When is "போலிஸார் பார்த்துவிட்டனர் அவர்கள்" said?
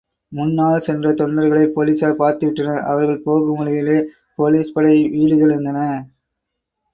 1.75-3.21